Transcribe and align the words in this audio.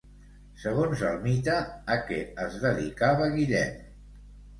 Segons 0.61 1.03
el 1.09 1.19
mite, 1.25 1.57
a 1.95 1.97
què 2.07 2.17
es 2.45 2.57
dedicava 2.65 3.29
Guillem? 3.37 3.77